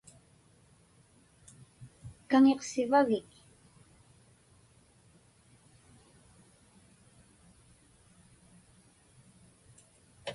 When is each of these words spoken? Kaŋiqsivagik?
Kaŋiqsivagik? 2.29 3.29